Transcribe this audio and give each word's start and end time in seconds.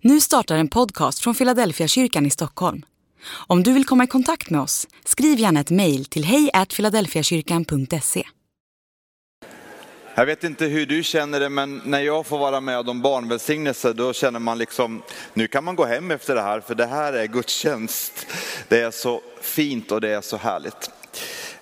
Nu 0.00 0.20
startar 0.20 0.56
en 0.56 0.68
podcast 0.68 1.18
från 1.18 1.34
Philadelphia 1.34 1.88
kyrkan 1.88 2.26
i 2.26 2.30
Stockholm. 2.30 2.82
Om 3.46 3.62
du 3.62 3.72
vill 3.72 3.84
komma 3.84 4.04
i 4.04 4.06
kontakt 4.06 4.50
med 4.50 4.60
oss, 4.60 4.86
skriv 5.04 5.38
gärna 5.38 5.60
ett 5.60 5.70
mejl 5.70 6.04
till 6.04 6.24
hejfiladelfiakyrkan.se. 6.24 8.22
Jag 10.14 10.26
vet 10.26 10.44
inte 10.44 10.66
hur 10.66 10.86
du 10.86 11.02
känner 11.02 11.40
det, 11.40 11.48
men 11.48 11.82
när 11.84 12.00
jag 12.00 12.26
får 12.26 12.38
vara 12.38 12.60
med 12.60 12.88
om 12.88 13.02
barnvälsignelse, 13.02 13.92
då 13.92 14.12
känner 14.12 14.38
man 14.38 14.58
liksom, 14.58 15.02
nu 15.34 15.48
kan 15.48 15.64
man 15.64 15.76
gå 15.76 15.84
hem 15.84 16.10
efter 16.10 16.34
det 16.34 16.42
här, 16.42 16.60
för 16.60 16.74
det 16.74 16.86
här 16.86 17.12
är 17.12 17.26
gudstjänst. 17.26 18.26
Det 18.68 18.80
är 18.80 18.90
så 18.90 19.20
fint 19.40 19.92
och 19.92 20.00
det 20.00 20.10
är 20.10 20.20
så 20.20 20.36
härligt. 20.36 20.90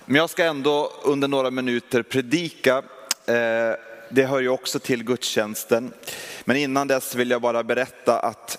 Men 0.04 0.16
jag 0.16 0.30
ska 0.30 0.44
ändå 0.44 0.92
under 1.04 1.28
några 1.28 1.50
minuter 1.50 2.02
predika. 2.02 2.82
Eh, 3.26 3.93
det 4.08 4.24
hör 4.24 4.40
ju 4.40 4.48
också 4.48 4.78
till 4.78 5.04
gudstjänsten. 5.04 5.92
Men 6.44 6.56
innan 6.56 6.88
dess 6.88 7.14
vill 7.14 7.30
jag 7.30 7.42
bara 7.42 7.62
berätta 7.62 8.18
att 8.18 8.58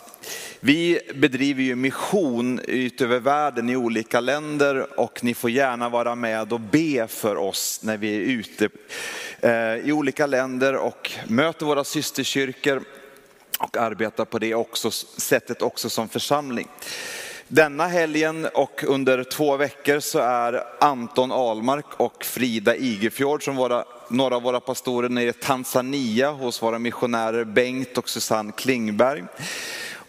vi 0.59 0.99
bedriver 1.15 1.63
ju 1.63 1.75
mission 1.75 2.59
ut 2.59 3.01
över 3.01 3.19
världen 3.19 3.69
i 3.69 3.75
olika 3.75 4.19
länder 4.19 4.99
och 4.99 5.23
ni 5.23 5.33
får 5.33 5.49
gärna 5.49 5.89
vara 5.89 6.15
med 6.15 6.53
och 6.53 6.59
be 6.59 7.07
för 7.07 7.35
oss 7.35 7.79
när 7.83 7.97
vi 7.97 8.15
är 8.15 8.19
ute 8.19 8.69
eh, 9.41 9.89
i 9.89 9.91
olika 9.91 10.25
länder 10.25 10.75
och 10.75 11.11
möter 11.27 11.65
våra 11.65 11.83
systerkyrkor 11.83 12.83
och 13.59 13.77
arbetar 13.77 14.25
på 14.25 14.39
det 14.39 14.55
också, 14.55 14.91
sättet 14.91 15.61
också 15.61 15.89
som 15.89 16.09
församling. 16.09 16.67
Denna 17.47 17.87
helgen 17.87 18.47
och 18.53 18.83
under 18.87 19.23
två 19.23 19.57
veckor 19.57 19.99
så 19.99 20.19
är 20.19 20.63
Anton 20.79 21.31
Almark 21.31 21.85
och 21.97 22.25
Frida 22.25 22.75
Igefjord 22.75 23.43
som 23.43 23.55
våra, 23.55 23.85
några 24.09 24.35
av 24.35 24.41
våra 24.41 24.59
pastorer 24.59 25.09
nere 25.09 25.29
i 25.29 25.33
Tanzania 25.33 26.31
hos 26.31 26.61
våra 26.61 26.79
missionärer 26.79 27.43
Bengt 27.43 27.97
och 27.97 28.09
Susanne 28.09 28.51
Klingberg. 28.51 29.23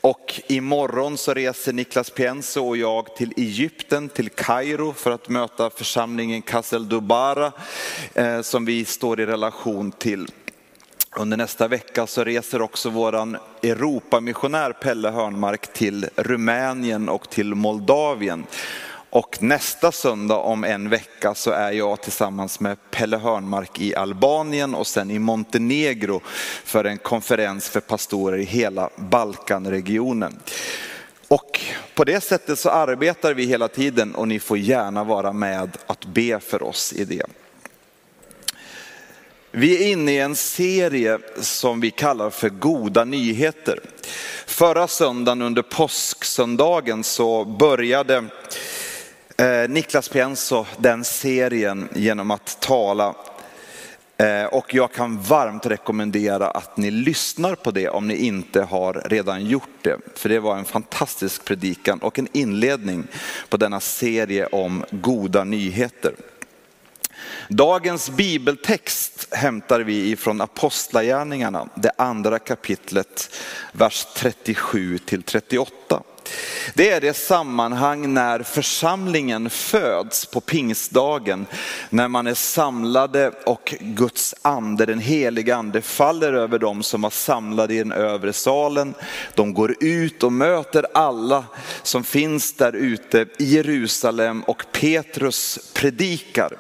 Och 0.01 0.41
imorgon 0.47 1.19
så 1.19 1.35
reser 1.35 1.73
Niklas 1.73 2.11
Pienso 2.11 2.69
och 2.69 2.77
jag 2.77 3.17
till 3.17 3.33
Egypten, 3.37 4.09
till 4.09 4.31
Kairo 4.31 4.93
för 4.93 5.11
att 5.11 5.29
möta 5.29 5.71
församlingen 5.71 6.43
Kassel 6.43 6.89
Dubara 6.89 7.53
eh, 8.15 8.41
som 8.41 8.65
vi 8.65 8.85
står 8.85 9.21
i 9.21 9.27
relation 9.27 9.93
till. 9.93 10.29
Under 11.19 11.37
nästa 11.37 11.69
vecka 11.69 12.07
så 12.07 12.25
reser 12.25 12.63
också 12.63 12.91
våran 12.91 13.37
Europamissionär 13.63 14.73
Pelle 14.73 15.11
Hörnmark 15.11 15.73
till 15.73 16.09
Rumänien 16.17 17.09
och 17.09 17.31
till 17.31 17.55
Moldavien. 17.55 18.47
Och 19.11 19.43
nästa 19.43 19.93
söndag 19.93 20.37
om 20.37 20.65
en 20.65 20.89
vecka 20.89 21.35
så 21.35 21.51
är 21.51 21.73
jag 21.73 22.01
tillsammans 22.01 22.61
med 22.61 22.91
Pelle 22.91 23.17
Hörnmark 23.17 23.81
i 23.81 23.95
Albanien 23.95 24.75
och 24.75 24.87
sen 24.87 25.11
i 25.11 25.19
Montenegro 25.19 26.21
för 26.65 26.85
en 26.85 26.99
konferens 26.99 27.69
för 27.69 27.81
pastorer 27.81 28.39
i 28.39 28.45
hela 28.45 28.91
Balkanregionen. 28.97 30.39
Och 31.29 31.61
på 31.95 32.05
det 32.05 32.21
sättet 32.21 32.59
så 32.59 32.71
arbetar 32.71 33.35
vi 33.35 33.45
hela 33.45 33.69
tiden 33.69 34.15
och 34.15 34.29
ni 34.29 34.39
får 34.39 34.59
gärna 34.59 35.05
vara 35.05 35.33
med 35.33 35.77
att 35.87 36.07
be 36.07 36.41
för 36.41 36.63
oss 36.63 36.93
i 36.93 37.05
det. 37.05 37.27
Vi 39.59 39.85
är 39.85 39.93
inne 39.93 40.13
i 40.13 40.19
en 40.19 40.37
serie 40.37 41.19
som 41.37 41.81
vi 41.81 41.91
kallar 41.91 42.31
för 42.31 42.49
goda 42.49 43.05
nyheter. 43.05 43.81
Förra 44.47 44.89
söndagen 44.89 45.43
under 45.43 45.63
påsksöndagen 45.63 47.05
så 47.05 47.45
började 47.45 48.25
eh, 49.37 49.69
Niklas 49.69 50.09
Pienso 50.09 50.65
den 50.79 51.05
serien 51.05 51.89
genom 51.95 52.31
att 52.31 52.61
tala 52.61 53.15
eh, 54.17 54.45
och 54.45 54.75
jag 54.75 54.93
kan 54.93 55.21
varmt 55.21 55.67
rekommendera 55.67 56.51
att 56.51 56.77
ni 56.77 56.91
lyssnar 56.91 57.55
på 57.55 57.71
det 57.71 57.89
om 57.89 58.09
ni 58.09 58.17
inte 58.17 58.63
har 58.63 59.03
redan 59.05 59.47
gjort 59.47 59.83
det. 59.83 59.99
För 60.15 60.29
det 60.29 60.41
var 60.41 60.59
en 60.59 60.65
fantastisk 60.65 61.45
predikan 61.45 61.99
och 61.99 62.19
en 62.19 62.29
inledning 62.33 63.07
på 63.49 63.57
denna 63.57 63.81
serie 63.81 64.47
om 64.47 64.85
goda 64.91 65.45
nyheter. 65.45 66.15
Dagens 67.49 68.11
bibeltext 68.11 69.35
hämtar 69.35 69.81
vi 69.81 70.11
ifrån 70.11 70.41
Apostlagärningarna, 70.41 71.69
det 71.75 71.91
andra 71.99 72.39
kapitlet, 72.39 73.37
vers 73.73 74.07
37 74.17 74.99
till 74.99 75.23
38. 75.23 76.03
Det 76.75 76.91
är 76.91 77.01
det 77.01 77.17
sammanhang 77.17 78.15
när 78.15 78.43
församlingen 78.43 79.51
föds 79.51 80.27
på 80.27 80.41
pingstdagen, 80.41 81.47
när 81.91 82.09
man 82.09 82.27
är 82.27 82.35
samlade 82.35 83.31
och 83.47 83.75
Guds 83.81 84.35
ande, 84.43 84.87
den 84.87 85.01
heliga 85.01 85.57
ande 85.57 85.83
faller 85.83 86.33
över 86.33 86.59
dem 86.59 86.83
som 86.83 87.03
var 87.03 87.11
samlade 87.11 87.75
i 87.75 87.79
den 87.79 87.93
övre 87.93 88.33
salen. 88.33 88.95
De 89.35 89.55
går 89.55 89.75
ut 89.81 90.23
och 90.23 90.33
möter 90.33 90.87
alla 90.95 91.45
som 91.83 92.05
finns 92.05 92.53
där 92.53 92.73
ute 92.73 93.27
i 93.39 93.45
Jerusalem 93.45 94.43
och 94.43 94.65
Petrus 94.73 95.59
predikar. 95.75 96.53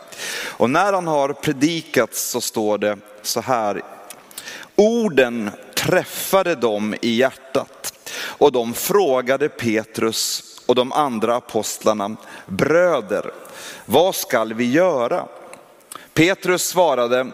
Och 0.47 0.71
när 0.71 0.93
han 0.93 1.06
har 1.06 1.33
predikat 1.33 2.15
så 2.15 2.41
står 2.41 2.78
det 2.78 2.98
så 3.22 3.41
här, 3.41 3.83
orden 4.77 5.50
träffade 5.75 6.54
dem 6.54 6.94
i 7.00 7.10
hjärtat 7.10 7.96
och 8.39 8.53
de 8.53 8.75
frågade 8.75 9.49
Petrus 9.49 10.43
och 10.67 10.75
de 10.75 10.93
andra 10.93 11.37
apostlarna, 11.37 12.17
bröder, 12.47 13.31
vad 13.85 14.15
skall 14.15 14.55
vi 14.55 14.71
göra? 14.71 15.29
Petrus 16.15 16.67
svarade, 16.67 17.27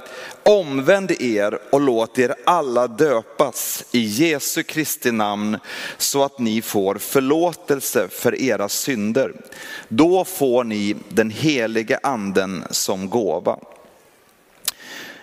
omvänd 0.43 1.11
er 1.11 1.59
och 1.71 1.81
låt 1.81 2.19
er 2.19 2.35
alla 2.47 2.87
döpas 2.87 3.85
i 3.91 4.01
Jesu 4.01 4.63
Kristi 4.63 5.13
namn 5.13 5.59
så 5.99 6.25
att 6.25 6.39
ni 6.39 6.63
får 6.63 6.95
förlåtelse 6.95 8.09
för 8.09 8.41
era 8.43 8.69
synder. 8.69 9.33
Då 9.89 10.25
får 10.25 10.65
ni 10.65 10.97
den 11.09 11.31
helige 11.31 12.01
anden 12.03 12.65
som 12.71 13.11
gåva. 13.11 13.59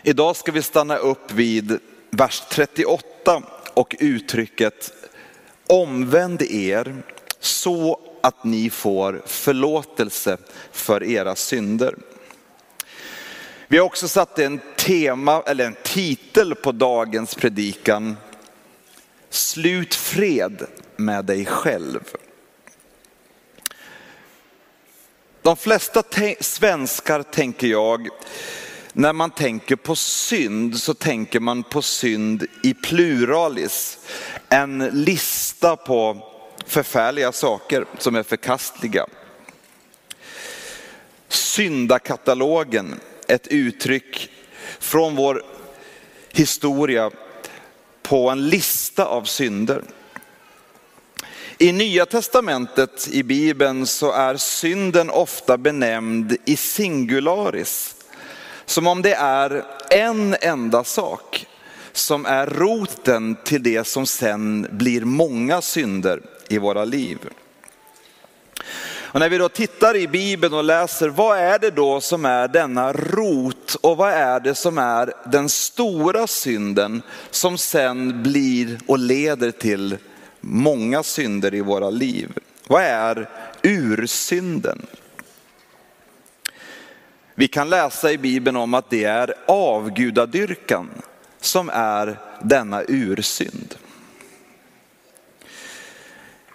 Idag 0.04 0.36
ska 0.36 0.52
vi 0.52 0.62
stanna 0.62 0.96
upp 0.98 1.32
vid 1.32 1.80
vers 2.10 2.44
38 2.50 3.42
och 3.74 3.96
uttrycket 4.00 4.94
omvänd 5.70 6.42
er 6.42 7.04
så 7.40 8.00
att 8.22 8.44
ni 8.44 8.70
får 8.70 9.22
förlåtelse 9.26 10.38
för 10.72 11.04
era 11.04 11.36
synder. 11.36 11.96
Vi 13.68 13.78
har 13.78 13.86
också 13.86 14.08
satt 14.08 14.40
en 14.40 14.60
tema, 14.78 15.44
eller 15.46 15.66
en 15.66 15.76
titel 15.84 16.56
på 16.56 16.72
dagens 16.72 17.36
predikan. 17.36 18.18
Slut 19.30 19.96
fred 19.96 20.68
med 20.96 21.26
dig 21.26 21.46
själv. 21.46 22.00
De 25.42 25.58
flesta 25.58 26.04
svenskar 26.40 27.24
tänker 27.24 27.68
jag, 27.68 28.08
när 28.94 29.14
man 29.14 29.32
tänker 29.32 29.76
på 29.76 29.96
synd 29.96 30.80
så 30.80 30.94
tänker 30.94 31.40
man 31.40 31.64
på 31.64 31.82
synd 31.82 32.46
i 32.64 32.74
pluralis. 32.74 34.00
En 34.50 34.78
lista 34.94 35.76
på 35.76 36.18
förfärliga 36.66 37.32
saker 37.32 37.86
som 37.98 38.16
är 38.16 38.24
förkastliga. 38.24 39.06
Syndakatalogen, 41.28 43.00
ett 43.28 43.48
uttryck 43.48 44.30
från 44.80 45.16
vår 45.16 45.44
historia 46.30 47.12
på 48.02 48.30
en 48.30 48.50
lista 48.50 49.06
av 49.06 49.24
synder. 49.24 49.84
I 51.58 51.72
Nya 51.72 52.06
Testamentet 52.06 53.08
i 53.12 53.24
Bibeln 53.24 53.88
så 53.88 54.12
är 54.12 54.38
synden 54.38 55.10
ofta 55.10 55.58
benämnd 55.58 56.38
i 56.46 56.56
singularis. 56.56 57.96
Som 58.70 58.88
om 58.88 59.02
det 59.02 59.14
är 59.14 59.64
en 59.90 60.36
enda 60.42 60.84
sak 60.84 61.48
som 61.92 62.26
är 62.26 62.46
roten 62.46 63.36
till 63.44 63.64
det 63.64 63.88
som 63.88 64.06
sen 64.06 64.68
blir 64.72 65.02
många 65.02 65.62
synder 65.62 66.22
i 66.48 66.58
våra 66.58 66.86
liv. 66.86 67.18
Och 68.92 69.20
när 69.20 69.30
vi 69.30 69.38
då 69.38 69.50
tittar 69.50 69.96
i 69.96 70.08
Bibeln 70.08 70.54
och 70.54 70.64
läser, 70.64 71.10
vad 71.10 71.38
är 71.38 71.60
det 71.60 71.72
då 71.72 72.02
som 72.02 72.26
är 72.26 72.48
denna 72.48 72.94
rot 72.94 73.76
och 73.82 73.98
vad 73.98 74.12
är 74.12 74.40
det 74.40 74.56
som 74.56 74.78
är 74.78 75.14
den 75.26 75.50
stora 75.50 76.28
synden 76.28 77.02
som 77.32 77.58
sen 77.58 78.24
blir 78.24 78.80
och 78.88 79.00
leder 79.00 79.52
till 79.52 79.98
många 80.42 81.04
synder 81.04 81.54
i 81.54 81.62
våra 81.62 81.90
liv? 81.90 82.30
Vad 82.68 82.84
är 82.84 83.30
ursynden? 83.62 84.88
Vi 87.40 87.48
kan 87.48 87.70
läsa 87.70 88.12
i 88.12 88.18
Bibeln 88.18 88.58
om 88.58 88.74
att 88.74 88.90
det 88.90 89.04
är 89.04 89.34
avgudadyrkan 89.48 90.90
som 91.42 91.70
är 91.74 92.18
denna 92.42 92.84
ursynd. 92.88 93.76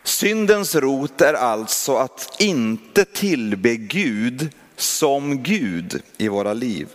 Syndens 0.03 0.75
rot 0.75 1.21
är 1.21 1.35
alltså 1.35 1.97
att 1.97 2.37
inte 2.39 3.05
tillbe 3.05 3.77
Gud 3.77 4.49
som 4.77 5.43
Gud 5.43 6.03
i 6.17 6.29
våra 6.29 6.53
liv. 6.53 6.89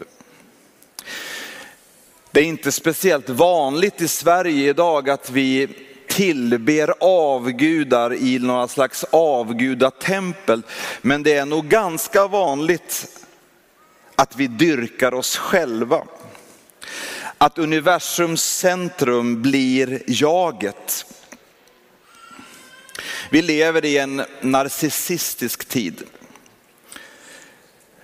Det 2.31 2.39
är 2.39 2.45
inte 2.45 2.71
speciellt 2.71 3.30
vanligt 3.30 4.01
i 4.01 4.07
Sverige 4.07 4.69
idag 4.69 5.09
att 5.09 5.30
vi 5.30 5.68
tillber 6.07 6.94
avgudar 7.00 8.13
i 8.13 8.39
några 8.39 8.68
slags 8.68 9.03
avgudatempel. 9.03 10.62
Men 11.01 11.24
det 11.24 11.33
är 11.33 11.45
nog 11.45 11.68
ganska 11.68 12.27
vanligt 12.27 13.19
att 14.19 14.36
vi 14.36 14.48
dyrkar 14.48 15.13
oss 15.13 15.38
själva. 15.38 16.04
Att 17.38 17.57
universums 17.57 18.44
centrum 18.44 19.42
blir 19.42 20.04
jaget. 20.07 21.06
Vi 23.31 23.42
lever 23.42 23.86
i 23.86 23.98
en 23.98 24.25
narcissistisk 24.42 25.66
tid. 25.66 26.04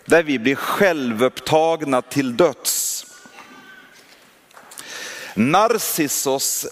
Där 0.05 0.23
vi 0.23 0.39
blir 0.39 0.55
självupptagna 0.55 2.01
till 2.01 2.37
döds. 2.37 3.05
Narcissos, 5.33 6.65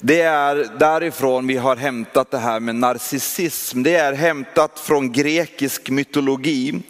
det 0.00 0.20
är 0.20 0.54
därifrån 0.78 1.46
vi 1.46 1.56
har 1.56 1.76
hämtat 1.76 2.30
det 2.30 2.38
här 2.38 2.60
med 2.60 2.74
narcissism. 2.74 3.82
Det 3.82 3.94
är 3.94 4.12
hämtat 4.12 4.80
från 4.80 5.12
grekisk 5.12 5.90
mytologi. 5.90 6.82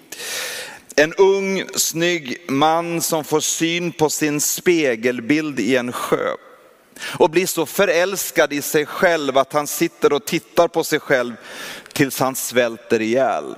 En 0.97 1.13
ung 1.13 1.65
snygg 1.75 2.45
man 2.49 3.03
som 3.03 3.25
får 3.25 3.41
syn 3.41 3.93
på 3.93 4.11
sin 4.11 4.41
spegelbild 4.41 5.61
i 5.61 5.77
en 5.77 5.93
sjö 5.93 6.31
och 7.19 7.31
blir 7.31 7.47
så 7.47 7.67
förälskad 7.67 8.53
i 8.53 8.63
sig 8.63 8.87
själv 8.87 9.39
att 9.39 9.53
han 9.53 9.67
sitter 9.67 10.13
och 10.13 10.25
tittar 10.25 10.69
på 10.69 10.85
sig 10.85 11.01
själv 11.01 11.35
tills 11.93 12.21
han 12.21 12.37
svälter 12.37 13.01
ihjäl. 13.01 13.55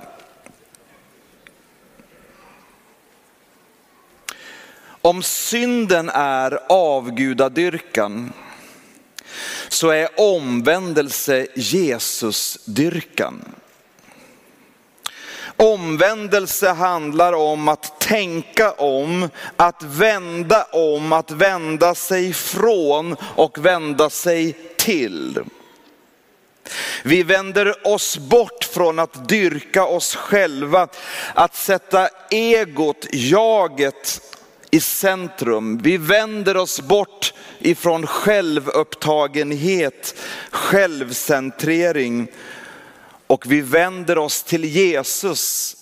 Om 5.01 5.23
synden 5.23 6.09
är 6.13 6.59
avgudadyrkan 6.69 8.33
så 9.69 9.89
är 9.89 10.19
omvändelse 10.19 11.47
Jesusdyrkan. 11.55 13.55
Omvändelse 15.59 16.69
handlar 16.69 17.33
om 17.33 17.67
att 17.67 17.99
tänka 17.99 18.71
om, 18.71 19.29
att 19.55 19.83
vända 19.83 20.63
om, 20.63 21.13
att 21.13 21.31
vända 21.31 21.95
sig 21.95 22.33
från 22.33 23.15
och 23.35 23.65
vända 23.65 24.09
sig 24.09 24.53
till. 24.77 25.39
Vi 27.03 27.23
vänder 27.23 27.87
oss 27.87 28.17
bort 28.17 28.63
från 28.63 28.99
att 28.99 29.29
dyrka 29.29 29.85
oss 29.85 30.15
själva, 30.15 30.87
att 31.33 31.55
sätta 31.55 32.09
egot, 32.29 33.05
jaget 33.11 34.21
i 34.71 34.79
centrum. 34.79 35.79
Vi 35.83 35.97
vänder 35.97 36.57
oss 36.57 36.81
bort 36.81 37.33
ifrån 37.59 38.07
självupptagenhet, 38.07 40.15
självcentrering 40.51 42.27
och 43.29 43.51
vi 43.51 43.61
vänder 43.61 44.17
oss 44.17 44.43
till 44.43 44.65
Jesus 44.65 45.75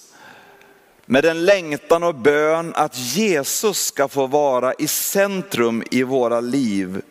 med 1.05 1.25
en 1.25 1.45
längtan 1.45 2.03
och 2.03 2.15
bön 2.15 2.73
att 2.75 2.97
Jesus 2.97 3.85
ska 3.85 4.07
få 4.07 4.27
vara 4.27 4.73
i 4.73 4.88
centrum 4.88 5.83
i 5.91 6.03
våra 6.03 6.39
liv. 6.39 7.01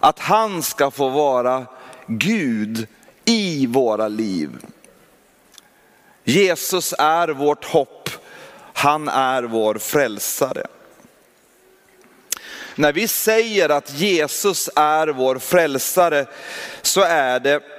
Att 0.00 0.18
han 0.18 0.62
ska 0.62 0.90
få 0.90 1.08
vara 1.08 1.66
Gud 2.06 2.86
i 3.24 3.66
våra 3.66 4.08
liv. 4.08 4.50
Jesus 6.24 6.94
är 6.98 7.28
vårt 7.28 7.64
hopp, 7.64 8.10
han 8.72 9.08
är 9.08 9.42
vår 9.42 9.74
frälsare. 9.74 10.66
När 12.74 12.92
vi 12.92 13.08
säger 13.08 13.68
att 13.68 13.98
Jesus 13.98 14.70
är 14.76 15.08
vår 15.08 15.38
frälsare 15.38 16.26
så 16.82 17.00
är 17.00 17.40
det 17.40 17.75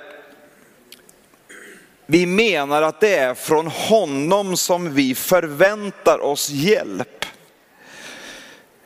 vi 2.10 2.26
menar 2.26 2.82
att 2.82 3.00
det 3.00 3.16
är 3.16 3.34
från 3.34 3.68
honom 3.68 4.58
som 4.58 4.94
vi 4.94 5.16
förväntar 5.16 6.20
oss 6.20 6.50
hjälp. 6.50 7.26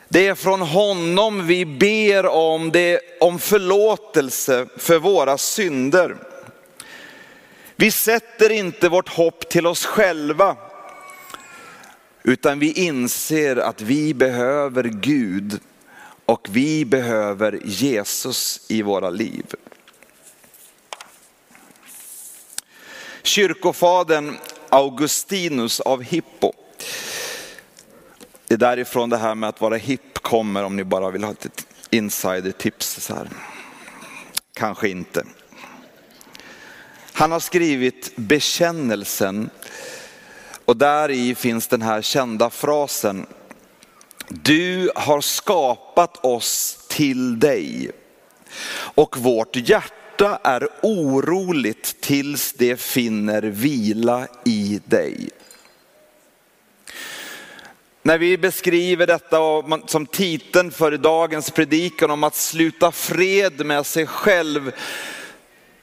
Det 0.08 0.26
är 0.26 0.34
från 0.34 0.60
honom 0.60 1.46
vi 1.46 1.64
ber 1.64 2.26
om, 2.26 2.70
det, 2.70 3.00
om 3.20 3.38
förlåtelse 3.38 4.66
för 4.76 4.98
våra 4.98 5.38
synder. 5.38 6.16
Vi 7.76 7.90
sätter 7.90 8.50
inte 8.52 8.88
vårt 8.88 9.08
hopp 9.08 9.48
till 9.48 9.66
oss 9.66 9.84
själva, 9.84 10.56
utan 12.22 12.58
vi 12.58 12.72
inser 12.72 13.56
att 13.56 13.80
vi 13.80 14.14
behöver 14.14 14.84
Gud 14.84 15.60
och 16.24 16.48
vi 16.50 16.84
behöver 16.84 17.60
Jesus 17.64 18.60
i 18.68 18.82
våra 18.82 19.10
liv. 19.10 19.44
Kyrkofaden 23.22 24.38
Augustinus 24.68 25.80
av 25.80 26.02
Hippo. 26.02 26.52
Det 28.46 28.54
är 28.54 28.58
därifrån 28.58 29.10
det 29.10 29.16
här 29.16 29.34
med 29.34 29.48
att 29.48 29.60
vara 29.60 29.76
hipp 29.76 30.18
kommer 30.18 30.64
om 30.64 30.76
ni 30.76 30.84
bara 30.84 31.10
vill 31.10 31.24
ha 31.24 31.30
ett 31.30 31.66
insider-tips. 31.90 33.00
Så 33.00 33.14
här. 33.14 33.28
Kanske 34.54 34.88
inte. 34.88 35.24
Han 37.12 37.32
har 37.32 37.40
skrivit 37.40 38.16
bekännelsen 38.16 39.50
och 40.64 40.76
där 40.76 41.10
i 41.10 41.34
finns 41.34 41.68
den 41.68 41.82
här 41.82 42.02
kända 42.02 42.50
frasen. 42.50 43.26
Du 44.28 44.90
har 44.94 45.20
skapat 45.20 46.24
oss 46.24 46.84
till 46.88 47.40
dig 47.40 47.90
och 48.94 49.18
vårt 49.18 49.56
hjärta 49.56 50.01
hjärta 50.12 50.38
är 50.42 50.68
oroligt 50.82 52.00
tills 52.00 52.52
det 52.52 52.80
finner 52.80 53.42
vila 53.42 54.26
i 54.44 54.80
dig. 54.84 55.28
När 58.02 58.18
vi 58.18 58.38
beskriver 58.38 59.06
detta 59.06 59.38
som 59.86 60.06
titeln 60.06 60.70
för 60.70 60.96
dagens 60.96 61.50
predikan 61.50 62.10
om 62.10 62.24
att 62.24 62.34
sluta 62.34 62.92
fred 62.92 63.66
med 63.66 63.86
sig 63.86 64.06
själv, 64.06 64.72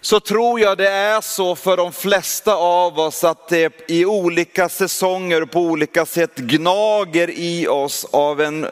så 0.01 0.19
tror 0.19 0.59
jag 0.59 0.77
det 0.77 0.89
är 0.89 1.21
så 1.21 1.55
för 1.55 1.77
de 1.77 1.91
flesta 1.91 2.55
av 2.55 2.99
oss 2.99 3.23
att 3.23 3.47
det 3.49 3.91
i 3.91 4.05
olika 4.05 4.69
säsonger 4.69 5.45
på 5.45 5.59
olika 5.59 6.05
sätt 6.05 6.35
gnager 6.35 7.29
i 7.29 7.67
oss 7.67 8.05
av 8.11 8.41
en 8.41 8.67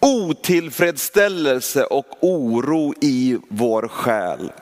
otillfredsställelse 0.00 1.84
och 1.84 2.06
oro 2.20 2.94
i 3.00 3.38
vår 3.48 3.88
själ. 3.88 4.52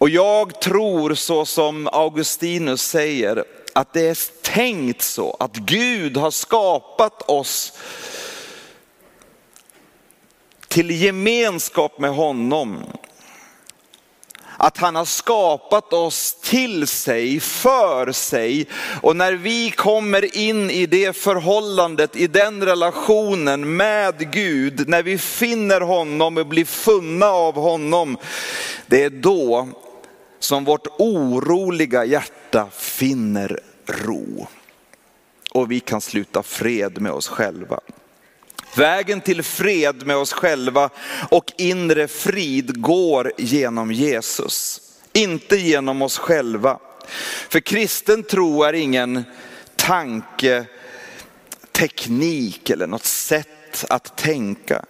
Och 0.00 0.10
jag 0.10 0.60
tror 0.60 1.14
så 1.14 1.44
som 1.44 1.88
Augustinus 1.92 2.82
säger, 2.82 3.44
att 3.74 3.92
det 3.92 4.08
är 4.08 4.42
tänkt 4.42 5.02
så 5.02 5.36
att 5.40 5.56
Gud 5.56 6.16
har 6.16 6.30
skapat 6.30 7.22
oss 7.22 7.72
till 10.68 10.90
gemenskap 10.90 11.98
med 11.98 12.10
honom. 12.10 12.84
Att 14.56 14.78
han 14.78 14.96
har 14.96 15.04
skapat 15.04 15.92
oss 15.92 16.36
till 16.42 16.86
sig, 16.86 17.40
för 17.40 18.12
sig. 18.12 18.66
Och 19.02 19.16
när 19.16 19.32
vi 19.32 19.70
kommer 19.70 20.36
in 20.36 20.70
i 20.70 20.86
det 20.86 21.16
förhållandet, 21.16 22.16
i 22.16 22.26
den 22.26 22.64
relationen 22.64 23.76
med 23.76 24.32
Gud, 24.32 24.88
när 24.88 25.02
vi 25.02 25.18
finner 25.18 25.80
honom 25.80 26.38
och 26.38 26.46
blir 26.46 26.64
funna 26.64 27.26
av 27.26 27.54
honom, 27.54 28.16
det 28.86 29.04
är 29.04 29.10
då 29.10 29.68
som 30.40 30.64
vårt 30.64 30.86
oroliga 30.98 32.04
hjärta 32.04 32.68
finner 32.72 33.60
ro. 33.86 34.46
Och 35.50 35.70
vi 35.70 35.80
kan 35.80 36.00
sluta 36.00 36.42
fred 36.42 37.00
med 37.00 37.12
oss 37.12 37.28
själva. 37.28 37.80
Vägen 38.76 39.20
till 39.20 39.42
fred 39.42 40.06
med 40.06 40.16
oss 40.16 40.32
själva 40.32 40.90
och 41.30 41.52
inre 41.58 42.08
frid 42.08 42.80
går 42.80 43.32
genom 43.38 43.92
Jesus, 43.92 44.80
inte 45.12 45.56
genom 45.56 46.02
oss 46.02 46.18
själva. 46.18 46.78
För 47.48 47.60
kristen 47.60 48.22
tro 48.22 48.62
är 48.62 48.72
ingen 48.72 49.24
tanke, 49.76 50.64
teknik 51.72 52.70
eller 52.70 52.86
något 52.86 53.04
sätt 53.04 53.84
att 53.88 54.16
tänka. 54.16 54.84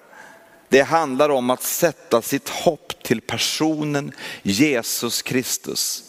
Det 0.70 0.82
handlar 0.82 1.28
om 1.28 1.50
att 1.50 1.62
sätta 1.62 2.22
sitt 2.22 2.48
hopp 2.48 3.02
till 3.02 3.20
personen 3.20 4.12
Jesus 4.42 5.22
Kristus. 5.22 6.04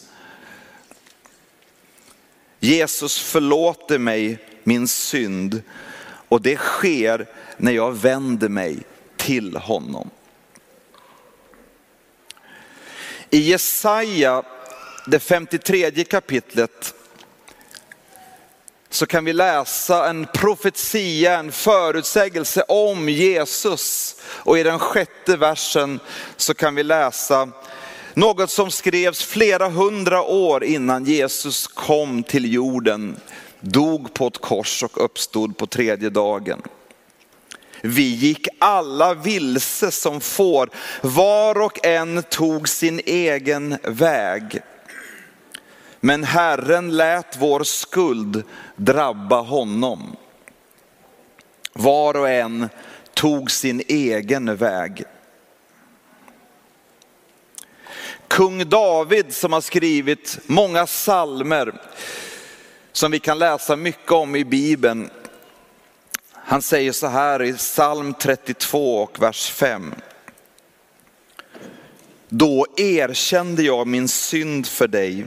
Jesus 2.60 3.18
förlåter 3.18 3.98
mig 3.98 4.38
min 4.64 4.88
synd 4.88 5.62
och 6.28 6.42
det 6.42 6.56
sker 6.56 7.28
när 7.56 7.72
jag 7.72 7.92
vänder 7.92 8.48
mig 8.48 8.78
till 9.16 9.56
honom. 9.56 10.10
I 13.30 13.38
Jesaja, 13.38 14.42
det 15.06 15.18
53 15.18 16.04
kapitlet, 16.04 16.94
så 18.92 19.06
kan 19.06 19.24
vi 19.24 19.32
läsa 19.32 20.08
en 20.08 20.26
profetia, 20.34 21.38
en 21.38 21.52
förutsägelse 21.52 22.62
om 22.68 23.08
Jesus 23.08 24.16
Och 24.24 24.58
i 24.58 24.62
den 24.62 24.78
sjätte 24.78 25.36
versen 25.36 26.00
så 26.36 26.54
kan 26.54 26.74
vi 26.74 26.82
läsa 26.82 27.48
något 28.14 28.50
som 28.50 28.70
skrevs 28.70 29.22
flera 29.22 29.68
hundra 29.68 30.22
år 30.22 30.64
innan 30.64 31.04
Jesus 31.04 31.66
kom 31.66 32.22
till 32.22 32.52
jorden, 32.52 33.16
dog 33.60 34.14
på 34.14 34.26
ett 34.26 34.38
kors 34.38 34.82
och 34.82 35.04
uppstod 35.04 35.56
på 35.56 35.66
tredje 35.66 36.10
dagen. 36.10 36.62
Vi 37.82 38.14
gick 38.14 38.48
alla 38.58 39.14
vilse 39.14 39.90
som 39.90 40.20
får, 40.20 40.70
var 41.00 41.60
och 41.60 41.86
en 41.86 42.22
tog 42.22 42.68
sin 42.68 43.00
egen 43.06 43.78
väg. 43.82 44.62
Men 46.04 46.24
Herren 46.24 46.96
lät 46.96 47.36
vår 47.38 47.64
skuld 47.64 48.42
drabba 48.76 49.40
honom. 49.40 50.16
Var 51.72 52.16
och 52.16 52.28
en 52.28 52.68
tog 53.14 53.50
sin 53.50 53.82
egen 53.88 54.56
väg. 54.56 55.04
Kung 58.28 58.68
David 58.68 59.34
som 59.34 59.52
har 59.52 59.60
skrivit 59.60 60.38
många 60.46 60.86
salmer 60.86 61.80
som 62.92 63.10
vi 63.10 63.18
kan 63.18 63.38
läsa 63.38 63.76
mycket 63.76 64.12
om 64.12 64.36
i 64.36 64.44
Bibeln. 64.44 65.10
Han 66.32 66.62
säger 66.62 66.92
så 66.92 67.06
här 67.06 67.42
i 67.42 67.52
psalm 67.52 68.14
32 68.14 69.02
och 69.02 69.22
vers 69.22 69.50
5. 69.50 69.94
Då 72.28 72.66
erkände 72.76 73.62
jag 73.62 73.86
min 73.86 74.08
synd 74.08 74.66
för 74.66 74.88
dig. 74.88 75.26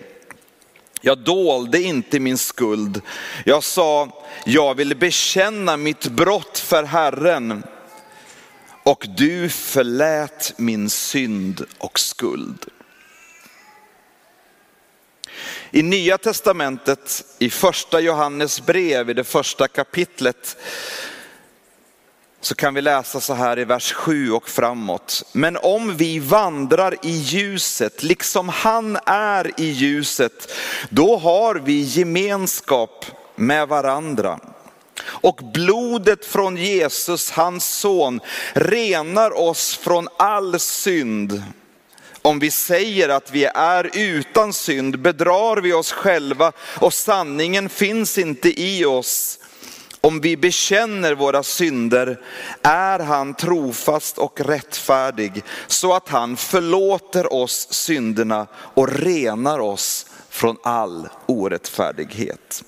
Jag 1.06 1.18
dolde 1.18 1.82
inte 1.82 2.20
min 2.20 2.38
skuld. 2.38 3.02
Jag 3.46 3.64
sa, 3.64 4.24
jag 4.46 4.76
vill 4.76 4.98
bekänna 4.98 5.78
mitt 5.78 6.08
brott 6.08 6.60
för 6.60 6.84
Herren. 6.84 7.64
Och 8.84 9.06
du 9.18 9.50
förlät 9.50 10.54
min 10.58 10.90
synd 10.90 11.66
och 11.78 12.00
skuld. 12.00 12.66
I 15.72 15.84
Nya 15.84 16.18
Testamentet, 16.18 17.26
i 17.40 17.50
första 17.50 18.00
Johannes 18.00 18.66
brev, 18.66 19.10
i 19.10 19.14
det 19.14 19.24
första 19.24 19.68
kapitlet, 19.68 20.58
så 22.46 22.56
kan 22.56 22.74
vi 22.74 22.82
läsa 22.82 23.22
så 23.22 23.34
här 23.34 23.60
i 23.60 23.66
vers 23.66 23.94
7 23.94 24.32
och 24.32 24.50
framåt. 24.50 25.24
Men 25.32 25.58
om 25.58 25.98
vi 25.98 26.20
vandrar 26.20 26.96
i 27.02 27.12
ljuset, 27.12 28.04
liksom 28.04 28.50
han 28.50 28.98
är 29.06 29.52
i 29.58 29.66
ljuset, 29.66 30.52
då 30.90 31.18
har 31.18 31.56
vi 31.56 31.82
gemenskap 31.82 33.06
med 33.36 33.68
varandra. 33.68 34.40
Och 35.06 35.40
blodet 35.54 36.26
från 36.26 36.58
Jesus, 36.58 37.32
hans 37.32 37.66
son, 37.66 38.20
renar 38.54 39.40
oss 39.40 39.78
från 39.78 40.08
all 40.18 40.60
synd. 40.60 41.44
Om 42.22 42.40
vi 42.40 42.52
säger 42.52 43.10
att 43.10 43.32
vi 43.32 43.46
är 43.56 43.90
utan 43.94 44.54
synd 44.54 45.00
bedrar 45.00 45.58
vi 45.58 45.74
oss 45.74 45.92
själva 45.92 46.52
och 46.60 46.94
sanningen 46.94 47.70
finns 47.70 48.18
inte 48.18 48.62
i 48.62 48.86
oss. 48.86 49.40
Om 50.06 50.22
vi 50.22 50.38
bekänner 50.38 51.14
våra 51.16 51.44
synder 51.44 52.22
är 52.62 53.00
han 53.00 53.34
trofast 53.34 54.18
och 54.18 54.42
rättfärdig 54.42 55.44
så 55.68 55.94
att 55.94 56.10
han 56.10 56.38
förlåter 56.38 57.34
oss 57.34 57.68
synderna 57.74 58.48
och 58.54 58.90
renar 58.90 59.60
oss 59.60 60.06
från 60.30 60.58
all 60.64 61.10
orättfärdighet. 61.26 62.64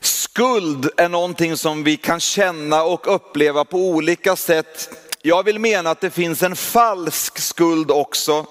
Skuld 0.00 0.90
är 0.96 1.08
någonting 1.08 1.56
som 1.56 1.84
vi 1.84 1.96
kan 1.96 2.20
känna 2.20 2.82
och 2.82 3.14
uppleva 3.14 3.64
på 3.64 3.78
olika 3.78 4.36
sätt. 4.36 4.88
Jag 5.22 5.42
vill 5.42 5.58
mena 5.58 5.90
att 5.90 6.00
det 6.00 6.10
finns 6.10 6.42
en 6.42 6.56
falsk 6.56 7.38
skuld 7.38 7.90
också 7.90 8.46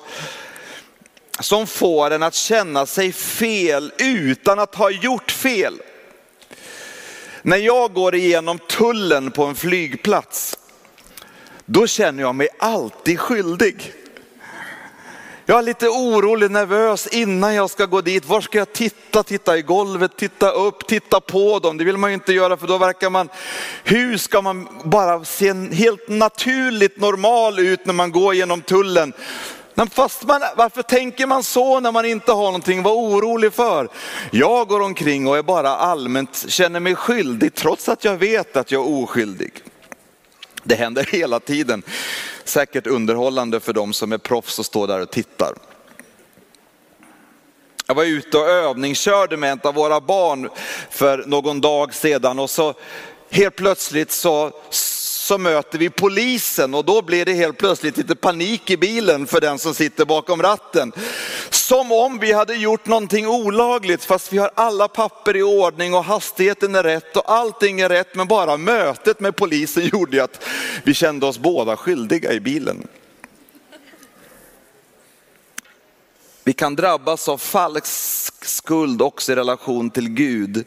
som 1.42 1.68
får 1.68 2.12
en 2.12 2.24
att 2.24 2.36
känna 2.36 2.86
sig 2.86 3.12
fel 3.12 3.92
utan 3.98 4.60
att 4.60 4.76
ha 4.76 4.90
gjort 4.90 5.32
fel. 5.32 5.82
När 7.42 7.58
jag 7.58 7.94
går 7.94 8.16
igenom 8.16 8.60
tullen 8.60 9.32
på 9.32 9.44
en 9.44 9.56
flygplats, 9.56 10.58
då 11.66 11.88
känner 11.88 12.24
jag 12.24 12.36
mig 12.36 12.48
alltid 12.60 13.20
skyldig. 13.20 13.94
Jag 15.46 15.60
är 15.60 15.64
lite 15.64 15.88
orolig, 15.88 16.52
nervös 16.52 17.08
innan 17.08 17.56
jag 17.56 17.70
ska 17.70 17.86
gå 17.86 18.02
dit. 18.02 18.26
Var 18.26 18.42
ska 18.42 18.58
jag 18.58 18.74
titta? 18.74 19.24
Titta 19.24 19.58
i 19.58 19.62
golvet, 19.62 20.18
titta 20.18 20.52
upp, 20.52 20.88
titta 20.88 21.20
på 21.20 21.60
dem. 21.60 21.78
Det 21.78 21.84
vill 21.84 21.98
man 21.98 22.10
ju 22.10 22.14
inte 22.14 22.34
göra 22.34 22.58
för 22.58 22.68
då 22.68 22.78
verkar 22.78 23.10
man, 23.10 23.30
hur 23.84 24.18
ska 24.18 24.42
man 24.42 24.68
bara 24.84 25.26
se 25.26 25.54
helt 25.54 26.10
naturligt 26.10 27.00
normal 27.00 27.60
ut 27.60 27.86
när 27.86 27.94
man 27.94 28.12
går 28.12 28.36
genom 28.36 28.62
tullen? 28.62 29.14
Men 29.82 29.90
fast 29.90 30.24
man, 30.24 30.42
varför 30.56 30.82
tänker 30.82 31.28
man 31.28 31.44
så 31.44 31.80
när 31.80 31.92
man 31.92 32.06
inte 32.06 32.32
har 32.32 32.46
någonting 32.46 32.80
att 32.80 32.86
vara 32.86 32.96
orolig 32.96 33.54
för? 33.54 33.90
Jag 34.32 34.68
går 34.68 34.80
omkring 34.80 35.28
och 35.28 35.38
är 35.38 35.44
bara 35.44 35.70
allmänt, 35.70 36.46
känner 36.48 36.80
mig 36.80 36.96
skyldig 36.96 37.54
trots 37.54 37.90
att 37.90 38.04
jag 38.06 38.18
vet 38.18 38.58
att 38.58 38.72
jag 38.72 38.82
är 38.82 39.04
oskyldig. 39.04 39.52
Det 40.64 40.76
händer 40.76 41.04
hela 41.12 41.40
tiden. 41.40 41.84
Säkert 42.44 42.88
underhållande 42.88 43.60
för 43.60 43.74
de 43.74 43.94
som 43.94 44.12
är 44.12 44.18
proffs 44.18 44.60
och 44.60 44.66
står 44.66 44.88
där 44.88 45.02
och 45.02 45.12
tittar. 45.12 45.54
Jag 47.88 47.96
var 47.96 48.04
ute 48.04 48.38
och 48.38 48.50
övningskörde 48.50 49.38
med 49.38 49.54
ett 49.54 49.66
av 49.66 49.74
våra 49.74 50.02
barn 50.02 50.50
för 50.90 51.24
någon 51.28 51.62
dag 51.62 51.94
sedan 51.94 52.40
och 52.40 52.50
så 52.50 52.74
helt 53.30 53.56
plötsligt 53.56 54.12
så 54.12 54.52
så 55.32 55.38
möter 55.38 55.80
vi 55.80 55.90
polisen 55.90 56.74
och 56.74 56.86
då 56.86 57.02
blir 57.02 57.26
det 57.26 57.34
helt 57.34 57.58
plötsligt 57.58 57.98
lite 57.98 58.16
panik 58.16 58.70
i 58.70 58.78
bilen 58.78 59.28
för 59.28 59.42
den 59.42 59.60
som 59.60 59.74
sitter 59.74 60.06
bakom 60.06 60.42
ratten. 60.42 60.92
Som 61.50 61.92
om 61.92 62.20
vi 62.20 62.32
hade 62.32 62.56
gjort 62.56 62.86
någonting 62.86 63.28
olagligt 63.28 64.04
fast 64.04 64.34
vi 64.34 64.38
har 64.38 64.52
alla 64.56 64.88
papper 64.88 65.36
i 65.36 65.44
ordning 65.44 65.94
och 65.94 66.04
hastigheten 66.04 66.76
är 66.76 66.84
rätt 66.84 67.18
och 67.18 67.32
allting 67.32 67.80
är 67.80 67.90
rätt 67.90 68.16
men 68.16 68.28
bara 68.28 68.58
mötet 68.58 69.20
med 69.20 69.36
polisen 69.36 69.86
gjorde 69.94 70.24
att 70.24 70.44
vi 70.84 70.94
kände 70.94 71.26
oss 71.26 71.40
båda 71.40 71.78
skyldiga 71.78 72.34
i 72.34 72.40
bilen. 72.40 72.88
Vi 76.44 76.54
kan 76.54 76.76
drabbas 76.76 77.30
av 77.30 77.38
falsk 77.38 78.46
skuld 78.46 79.02
också 79.02 79.32
i 79.32 79.36
relation 79.36 79.90
till 79.90 80.10
Gud. 80.10 80.66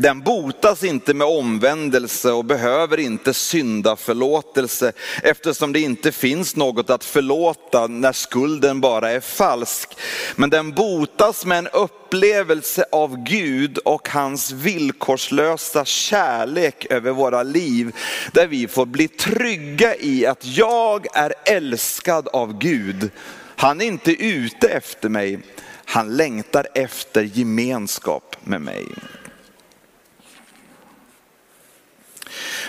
Den 0.00 0.20
botas 0.20 0.84
inte 0.84 1.14
med 1.14 1.26
omvändelse 1.26 2.32
och 2.32 2.44
behöver 2.44 3.00
inte 3.00 3.34
synda 3.34 3.96
förlåtelse 3.96 4.92
eftersom 5.22 5.72
det 5.72 5.80
inte 5.80 6.12
finns 6.12 6.56
något 6.56 6.90
att 6.90 7.04
förlåta 7.04 7.86
när 7.86 8.12
skulden 8.12 8.80
bara 8.80 9.10
är 9.10 9.20
falsk. 9.20 9.96
Men 10.36 10.50
den 10.50 10.72
botas 10.72 11.44
med 11.44 11.58
en 11.58 11.68
upplevelse 11.68 12.84
av 12.92 13.24
Gud 13.24 13.78
och 13.78 14.08
hans 14.08 14.52
villkorslösa 14.52 15.84
kärlek 15.84 16.86
över 16.90 17.12
våra 17.12 17.42
liv. 17.42 17.96
Där 18.32 18.46
vi 18.46 18.68
får 18.68 18.86
bli 18.86 19.08
trygga 19.08 19.96
i 19.96 20.26
att 20.26 20.46
jag 20.46 21.06
är 21.14 21.34
älskad 21.44 22.28
av 22.28 22.58
Gud. 22.58 23.10
Han 23.56 23.80
är 23.80 23.84
inte 23.84 24.12
ute 24.12 24.68
efter 24.68 25.08
mig, 25.08 25.38
han 25.84 26.16
längtar 26.16 26.66
efter 26.74 27.22
gemenskap 27.22 28.36
med 28.44 28.60
mig. 28.60 28.86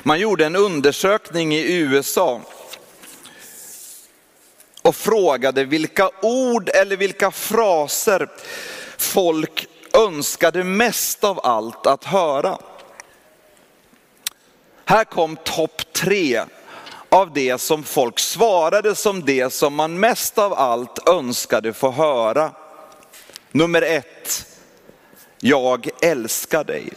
Man 0.03 0.19
gjorde 0.19 0.45
en 0.45 0.55
undersökning 0.55 1.55
i 1.55 1.77
USA 1.77 2.41
och 4.81 4.95
frågade 4.95 5.65
vilka 5.65 6.09
ord 6.21 6.69
eller 6.69 6.97
vilka 6.97 7.31
fraser 7.31 8.29
folk 8.97 9.67
önskade 9.93 10.63
mest 10.63 11.23
av 11.23 11.39
allt 11.43 11.87
att 11.87 12.03
höra. 12.03 12.57
Här 14.85 15.03
kom 15.03 15.35
topp 15.35 15.93
tre 15.93 16.41
av 17.09 17.33
det 17.33 17.61
som 17.61 17.83
folk 17.83 18.19
svarade 18.19 18.95
som 18.95 19.25
det 19.25 19.53
som 19.53 19.75
man 19.75 19.99
mest 19.99 20.37
av 20.37 20.53
allt 20.53 21.09
önskade 21.09 21.73
få 21.73 21.91
höra. 21.91 22.51
Nummer 23.51 23.81
ett, 23.81 24.45
jag 25.39 25.89
älskar 26.01 26.63
dig. 26.63 26.89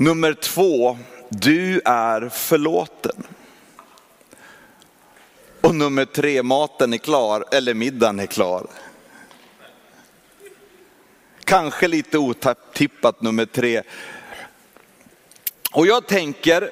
Nummer 0.00 0.34
två, 0.34 0.98
du 1.28 1.80
är 1.84 2.28
förlåten. 2.28 3.22
Och 5.60 5.74
nummer 5.74 6.04
tre, 6.04 6.42
maten 6.42 6.92
är 6.92 6.98
klar, 6.98 7.44
eller 7.52 7.74
middagen 7.74 8.20
är 8.20 8.26
klar. 8.26 8.66
Kanske 11.44 11.88
lite 11.88 12.18
otippat 12.18 13.22
nummer 13.22 13.44
tre. 13.44 13.82
Och 15.72 15.86
jag 15.86 16.06
tänker 16.06 16.70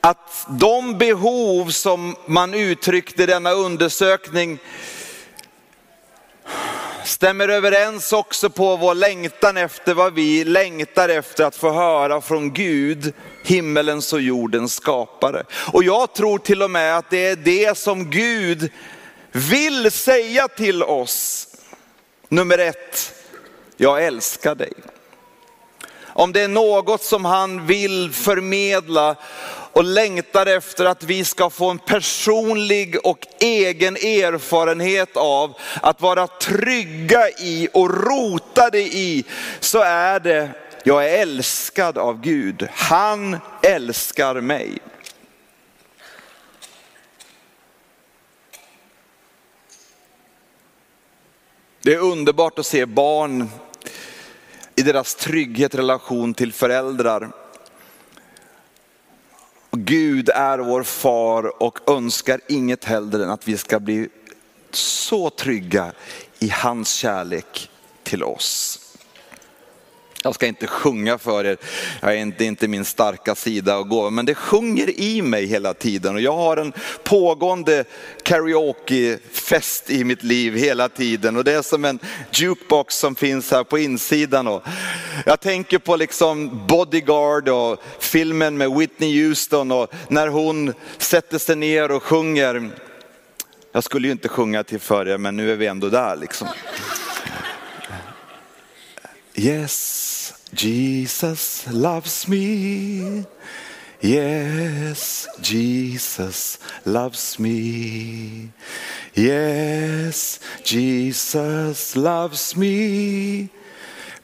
att 0.00 0.46
de 0.48 0.98
behov 0.98 1.70
som 1.70 2.16
man 2.26 2.54
uttryckte 2.54 3.22
i 3.22 3.26
denna 3.26 3.50
undersökning 3.50 4.58
stämmer 7.12 7.48
överens 7.48 8.12
också 8.12 8.50
på 8.50 8.76
vår 8.76 8.94
längtan 8.94 9.56
efter 9.56 9.94
vad 9.94 10.14
vi 10.14 10.44
längtar 10.44 11.08
efter 11.08 11.44
att 11.44 11.56
få 11.56 11.72
höra 11.72 12.20
från 12.20 12.52
Gud, 12.52 13.12
himmelens 13.44 14.12
och 14.12 14.20
jordens 14.20 14.74
skapare. 14.74 15.44
Och 15.72 15.84
jag 15.84 16.14
tror 16.14 16.38
till 16.38 16.62
och 16.62 16.70
med 16.70 16.98
att 16.98 17.10
det 17.10 17.26
är 17.26 17.36
det 17.36 17.78
som 17.78 18.10
Gud 18.10 18.70
vill 19.32 19.90
säga 19.90 20.48
till 20.48 20.82
oss. 20.82 21.48
Nummer 22.28 22.58
ett, 22.58 23.14
jag 23.76 24.04
älskar 24.04 24.54
dig. 24.54 24.72
Om 26.04 26.32
det 26.32 26.40
är 26.40 26.48
något 26.48 27.02
som 27.02 27.24
han 27.24 27.66
vill 27.66 28.12
förmedla 28.12 29.16
och 29.72 29.84
längtar 29.84 30.46
efter 30.46 30.84
att 30.84 31.02
vi 31.02 31.24
ska 31.24 31.50
få 31.50 31.70
en 31.70 31.78
personlig 31.78 33.06
och 33.06 33.26
egen 33.40 33.96
erfarenhet 33.96 35.16
av 35.16 35.54
att 35.82 36.00
vara 36.00 36.26
trygga 36.26 37.28
i 37.28 37.68
och 37.72 38.04
rotade 38.04 38.78
i, 38.78 39.24
så 39.60 39.78
är 39.78 40.20
det, 40.20 40.50
jag 40.84 41.04
är 41.04 41.22
älskad 41.22 41.98
av 41.98 42.20
Gud. 42.20 42.68
Han 42.72 43.38
älskar 43.62 44.40
mig. 44.40 44.78
Det 51.84 51.94
är 51.94 51.98
underbart 51.98 52.58
att 52.58 52.66
se 52.66 52.86
barn 52.86 53.48
i 54.76 54.82
deras 54.82 55.14
trygghet 55.14 55.74
relation 55.74 56.34
till 56.34 56.52
föräldrar. 56.52 57.41
Gud 59.92 60.28
är 60.28 60.58
vår 60.58 60.82
far 60.82 61.62
och 61.62 61.90
önskar 61.90 62.40
inget 62.48 62.84
hellre 62.84 63.24
än 63.24 63.30
att 63.30 63.48
vi 63.48 63.56
ska 63.56 63.80
bli 63.80 64.08
så 64.70 65.30
trygga 65.30 65.92
i 66.38 66.48
hans 66.48 66.94
kärlek 66.94 67.70
till 68.02 68.22
oss. 68.22 68.81
Jag 70.24 70.34
ska 70.34 70.46
inte 70.46 70.66
sjunga 70.66 71.18
för 71.18 71.44
er, 71.44 71.56
jag 72.00 72.12
är 72.12 72.16
inte, 72.16 72.44
inte 72.44 72.68
min 72.68 72.84
starka 72.84 73.34
sida 73.34 73.76
att 73.76 73.88
gå, 73.88 74.10
men 74.10 74.26
det 74.26 74.34
sjunger 74.34 75.00
i 75.00 75.22
mig 75.22 75.46
hela 75.46 75.74
tiden 75.74 76.14
och 76.14 76.20
jag 76.20 76.36
har 76.36 76.56
en 76.56 76.72
pågående 77.02 77.84
karaokefest 78.22 79.90
i 79.90 80.04
mitt 80.04 80.22
liv 80.22 80.56
hela 80.56 80.88
tiden 80.88 81.36
och 81.36 81.44
det 81.44 81.52
är 81.52 81.62
som 81.62 81.84
en 81.84 81.98
jukebox 82.32 82.96
som 82.96 83.14
finns 83.14 83.50
här 83.50 83.64
på 83.64 83.78
insidan. 83.78 84.46
Och 84.46 84.62
jag 85.26 85.40
tänker 85.40 85.78
på 85.78 85.96
liksom 85.96 86.66
Bodyguard 86.66 87.48
och 87.48 87.82
filmen 87.98 88.58
med 88.58 88.70
Whitney 88.70 89.22
Houston 89.22 89.72
och 89.72 89.92
när 90.08 90.28
hon 90.28 90.74
sätter 90.98 91.38
sig 91.38 91.56
ner 91.56 91.90
och 91.90 92.02
sjunger. 92.02 92.70
Jag 93.72 93.84
skulle 93.84 94.08
ju 94.08 94.12
inte 94.12 94.28
sjunga 94.28 94.64
till 94.64 94.80
för 94.80 95.08
er, 95.08 95.18
men 95.18 95.36
nu 95.36 95.52
är 95.52 95.56
vi 95.56 95.66
ändå 95.66 95.88
där 95.88 96.16
liksom. 96.16 96.48
Yes, 99.34 100.11
Jesus 100.54 101.66
loves 101.70 102.28
me. 102.28 103.24
Yes, 104.02 105.28
Jesus 105.40 106.58
loves 106.84 107.38
me. 107.38 108.50
Yes, 109.14 110.40
Jesus 110.64 111.96
loves 111.96 112.56
me. 112.56 113.48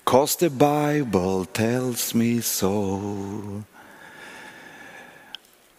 Cause 0.04 0.36
the 0.36 0.50
Bible 0.50 1.44
tells 1.44 2.14
me 2.14 2.40
so. 2.42 3.62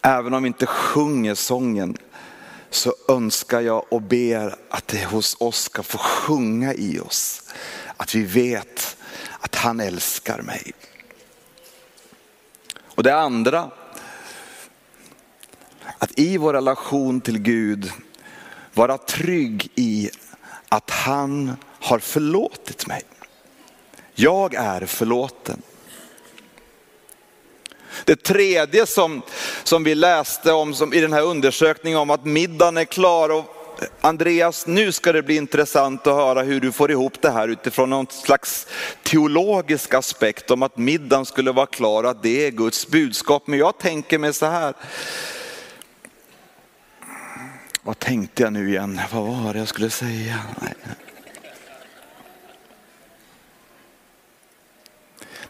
Även 0.02 0.34
om 0.34 0.42
vi 0.42 0.46
inte 0.46 0.66
sjunger 0.66 1.34
sången 1.34 1.96
så 2.70 2.94
önskar 3.08 3.60
jag 3.60 3.84
och 3.92 4.02
ber 4.02 4.56
att 4.70 4.88
det 4.88 5.04
hos 5.04 5.36
oss 5.40 5.62
ska 5.62 5.82
få 5.82 5.98
sjunga 5.98 6.74
i 6.74 7.00
oss. 7.00 7.42
Att 7.96 8.14
vi 8.14 8.22
vet 8.22 8.89
han 9.60 9.80
älskar 9.80 10.42
mig. 10.42 10.72
Och 12.82 13.02
det 13.02 13.14
andra, 13.14 13.70
att 15.98 16.18
i 16.18 16.36
vår 16.36 16.52
relation 16.52 17.20
till 17.20 17.38
Gud 17.38 17.92
vara 18.72 18.98
trygg 18.98 19.70
i 19.74 20.10
att 20.68 20.90
han 20.90 21.56
har 21.80 21.98
förlåtit 21.98 22.86
mig. 22.86 23.02
Jag 24.14 24.54
är 24.54 24.86
förlåten. 24.86 25.62
Det 28.04 28.16
tredje 28.16 28.86
som, 28.86 29.22
som 29.62 29.84
vi 29.84 29.94
läste 29.94 30.52
om 30.52 30.74
som, 30.74 30.92
i 30.92 31.00
den 31.00 31.12
här 31.12 31.22
undersökningen 31.22 31.98
om 31.98 32.10
att 32.10 32.24
middagen 32.24 32.76
är 32.76 32.84
klar 32.84 33.28
och 33.28 33.59
Andreas, 34.00 34.66
nu 34.66 34.92
ska 34.92 35.12
det 35.12 35.22
bli 35.22 35.36
intressant 35.36 36.06
att 36.06 36.14
höra 36.14 36.42
hur 36.42 36.60
du 36.60 36.72
får 36.72 36.90
ihop 36.90 37.22
det 37.22 37.30
här 37.30 37.48
utifrån 37.48 37.90
någon 37.90 38.06
slags 38.10 38.66
teologisk 39.02 39.94
aspekt 39.94 40.50
om 40.50 40.62
att 40.62 40.76
middagen 40.76 41.26
skulle 41.26 41.52
vara 41.52 41.66
klar, 41.66 42.04
att 42.04 42.22
det 42.22 42.46
är 42.46 42.50
Guds 42.50 42.88
budskap. 42.88 43.46
Men 43.46 43.58
jag 43.58 43.78
tänker 43.78 44.18
mig 44.18 44.32
så 44.32 44.46
här. 44.46 44.74
Vad 47.82 47.98
tänkte 47.98 48.42
jag 48.42 48.52
nu 48.52 48.68
igen? 48.68 49.00
Vad 49.12 49.22
var 49.22 49.52
det 49.52 49.58
jag 49.58 49.68
skulle 49.68 49.90
säga? 49.90 50.38
Nej. 50.62 50.74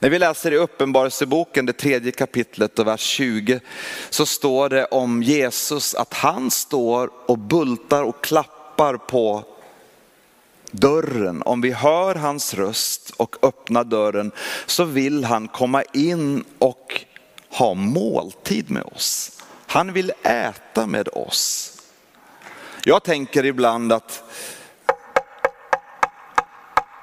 När 0.03 0.11
vi 0.11 0.19
läser 0.19 0.53
i 0.53 0.57
Uppenbarelseboken, 0.57 1.67
det 1.67 1.73
tredje 1.73 2.13
kapitlet 2.13 2.79
och 2.79 2.87
vers 2.87 3.01
20, 3.01 3.61
så 4.11 4.27
står 4.27 4.69
det 4.69 4.85
om 4.85 5.23
Jesus 5.23 5.95
att 5.95 6.15
han 6.15 6.51
står 6.51 7.11
och 7.27 7.39
bultar 7.39 8.03
och 8.03 8.25
klappar 8.25 8.97
på 8.97 9.45
dörren. 10.71 11.43
Om 11.43 11.61
vi 11.61 11.71
hör 11.71 12.15
hans 12.15 12.55
röst 12.55 13.11
och 13.17 13.37
öppnar 13.43 13.85
dörren 13.85 14.33
så 14.67 14.85
vill 14.85 15.25
han 15.25 15.49
komma 15.49 15.83
in 15.83 16.45
och 16.59 17.05
ha 17.51 17.75
måltid 17.75 18.71
med 18.71 18.83
oss. 18.83 19.41
Han 19.67 19.93
vill 19.93 20.13
äta 20.23 20.87
med 20.87 21.09
oss. 21.09 21.73
Jag 22.85 23.03
tänker 23.03 23.45
ibland 23.45 23.93
att 23.93 24.25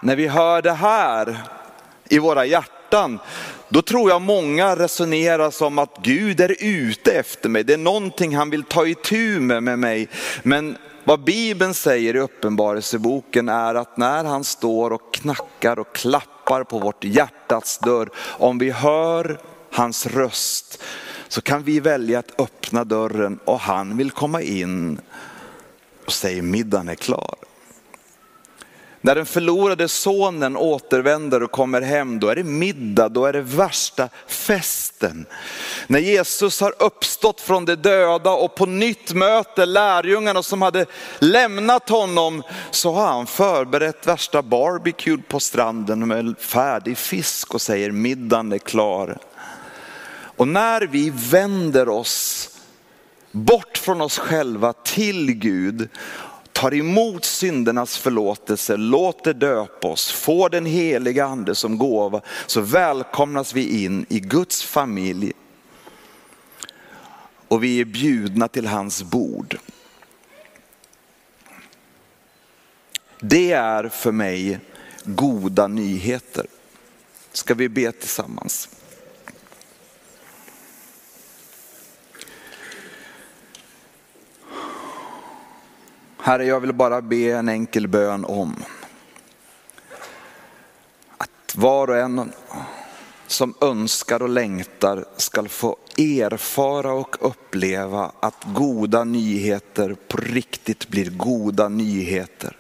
när 0.02 0.16
vi 0.16 0.28
hör 0.28 0.62
det 0.62 0.74
här 0.74 1.44
i 2.10 2.20
våra 2.20 2.46
hjärtan 2.46 2.77
hjärtan, 2.88 3.19
då 3.69 3.82
tror 3.82 4.10
jag 4.10 4.21
många 4.21 4.76
resonerar 4.76 5.52
som 5.52 5.80
att 5.80 5.97
Gud 6.04 6.41
är 6.41 6.56
ute 6.60 7.12
efter 7.12 7.50
mig. 7.50 7.63
Det 7.63 7.73
är 7.73 7.78
någonting 7.78 8.36
han 8.36 8.50
vill 8.50 8.63
ta 8.63 8.88
itu 8.88 9.39
med 9.39 9.63
med 9.63 9.80
mig. 9.80 10.08
Men 10.43 10.78
vad 11.04 11.23
Bibeln 11.23 11.73
säger 11.73 12.15
i 12.15 12.19
Uppenbarelseboken 12.19 13.50
är 13.50 13.76
att 13.76 13.97
när 13.97 14.23
han 14.23 14.43
står 14.43 14.93
och 14.93 15.13
knackar 15.13 15.80
och 15.80 15.95
klappar 15.95 16.63
på 16.63 16.80
vårt 16.80 17.04
hjärtats 17.04 17.80
dörr, 17.80 18.10
om 18.39 18.58
vi 18.58 18.71
hör 18.71 19.39
hans 19.71 20.06
röst 20.06 20.84
så 21.28 21.41
kan 21.41 21.63
vi 21.63 21.80
välja 21.80 22.19
att 22.19 22.41
öppna 22.41 22.84
dörren 22.84 23.39
och 23.45 23.60
han 23.60 23.97
vill 23.97 24.12
komma 24.12 24.41
in 24.41 25.00
och 26.06 26.12
säger 26.12 26.41
middagen 26.41 26.89
är 26.89 26.95
klar. 26.95 27.47
När 29.02 29.16
den 29.16 29.26
förlorade 29.26 29.88
sonen 29.88 30.58
återvänder 30.58 31.44
och 31.44 31.52
kommer 31.52 31.82
hem, 31.82 32.20
då 32.20 32.28
är 32.28 32.36
det 32.36 32.44
middag, 32.44 33.10
då 33.10 33.26
är 33.26 33.34
det 33.34 33.42
värsta 33.42 34.10
festen. 34.28 35.26
När 35.88 36.00
Jesus 36.00 36.62
har 36.62 36.74
uppstått 36.80 37.42
från 37.42 37.66
de 37.66 37.76
döda 37.76 38.32
och 38.32 38.56
på 38.56 38.66
nytt 38.66 39.14
möter 39.14 39.66
lärjungarna 39.66 40.44
som 40.44 40.62
hade 40.62 40.86
lämnat 41.20 41.90
honom, 41.90 42.44
så 42.72 42.94
har 42.94 43.08
han 43.08 43.28
förberett 43.28 44.08
värsta 44.08 44.42
barbecue 44.42 45.18
på 45.28 45.40
stranden 45.40 46.08
med 46.08 46.36
färdig 46.40 46.98
fisk 46.98 47.54
och 47.54 47.62
säger 47.62 47.92
middagen 47.92 48.52
är 48.52 48.58
klar. 48.58 49.18
Och 50.38 50.48
när 50.48 50.82
vi 50.82 51.10
vänder 51.10 51.90
oss 51.90 52.50
bort 53.32 53.78
från 53.78 54.02
oss 54.02 54.18
själva 54.18 54.74
till 54.74 55.32
Gud 55.32 55.90
tar 56.58 56.74
emot 56.74 57.26
syndernas 57.26 57.98
förlåtelse, 57.98 58.78
låter 58.78 59.34
döpa 59.34 59.88
oss, 59.88 60.12
får 60.12 60.50
den 60.50 60.65
heliga 60.65 61.26
ande 61.26 61.56
som 61.56 61.78
gåva, 61.78 62.22
så 62.46 62.62
välkomnas 62.62 63.54
vi 63.54 63.84
in 63.84 64.06
i 64.10 64.20
Guds 64.20 64.63
familj. 64.63 65.34
Och 67.48 67.63
vi 67.63 67.82
är 67.82 67.86
bjudna 67.86 68.48
till 68.48 68.67
hans 68.67 69.04
bord. 69.04 69.58
Det 73.20 73.52
är 73.52 73.89
för 73.89 74.12
mig 74.12 74.60
goda 75.04 75.67
nyheter. 75.67 76.46
Ska 77.32 77.54
vi 77.54 77.70
be 77.70 77.91
tillsammans? 77.91 78.77
Herre, 86.28 86.46
jag 86.46 86.60
vill 86.60 86.74
bara 86.74 87.02
be 87.02 87.32
en 87.32 87.50
enkel 87.50 87.88
bön 87.88 88.26
om 88.26 88.63
att 91.18 91.56
var 91.56 91.88
och 91.88 91.98
en 91.98 92.32
som 93.28 93.54
önskar 93.62 94.22
och 94.22 94.30
längtar 94.30 95.06
ska 95.18 95.50
få 95.50 95.78
erfara 95.98 96.92
och 96.92 97.16
uppleva 97.20 98.12
att 98.20 98.44
goda 98.44 99.04
nyheter 99.04 99.96
på 100.08 100.18
riktigt 100.18 100.88
blir 100.88 101.10
goda 101.10 101.70
nyheter. 101.70 102.58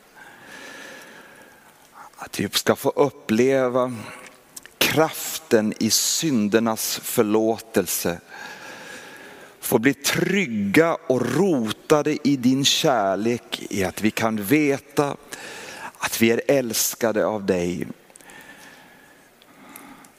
Att 2.15 2.39
vi 2.39 2.49
ska 2.49 2.75
få 2.75 2.89
uppleva 2.89 3.93
kraften 4.77 5.73
i 5.79 5.89
syndernas 5.89 6.99
förlåtelse 7.03 8.19
får 9.67 9.79
bli 9.79 9.93
trygga 9.93 10.97
och 11.07 11.35
rotade 11.35 12.17
i 12.27 12.35
din 12.35 12.65
kärlek, 12.65 13.61
i 13.69 13.83
att 13.83 14.01
vi 14.01 14.11
kan 14.11 14.43
veta 14.43 15.17
att 15.97 16.21
vi 16.21 16.31
är 16.31 16.41
älskade 16.47 17.25
av 17.25 17.45
dig. 17.45 17.87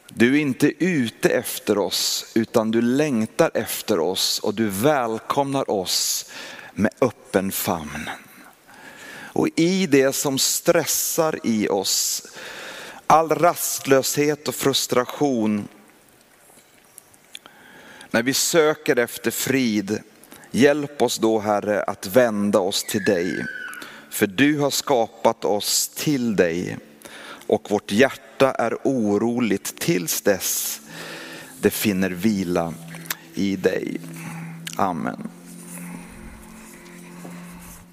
Du 0.08 0.36
är 0.36 0.40
inte 0.40 0.84
ute 0.84 1.28
efter 1.28 1.78
oss 1.78 2.32
utan 2.34 2.70
du 2.70 2.82
längtar 2.82 3.50
efter 3.54 4.00
oss 4.00 4.38
och 4.38 4.54
du 4.54 4.68
välkomnar 4.68 5.70
oss 5.70 6.30
med 6.74 6.90
öppen 7.00 7.52
famn. 7.52 8.10
Och 9.10 9.48
i 9.56 9.86
det 9.86 10.12
som 10.12 10.38
stressar 10.38 11.38
i 11.44 11.68
oss, 11.68 12.22
all 13.06 13.28
rastlöshet 13.28 14.48
och 14.48 14.54
frustration, 14.54 15.68
när 18.10 18.22
vi 18.22 18.34
söker 18.34 18.96
efter 18.96 19.30
frid, 19.30 20.02
hjälp 20.50 21.02
oss 21.02 21.18
då 21.18 21.38
Herre 21.38 21.82
att 21.82 22.06
vända 22.06 22.58
oss 22.58 22.84
till 22.84 23.04
dig. 23.04 23.44
För 24.10 24.26
du 24.26 24.58
har 24.58 24.70
skapat 24.70 25.44
oss 25.44 25.88
till 25.88 26.36
dig 26.36 26.78
och 27.46 27.70
vårt 27.70 27.92
hjärta 27.92 28.50
är 28.52 28.76
oroligt 28.84 29.80
tills 29.80 30.20
dess 30.20 30.80
det 31.60 31.70
finner 31.70 32.10
vila 32.10 32.74
i 33.34 33.56
dig. 33.56 34.00
Amen. 34.76 35.28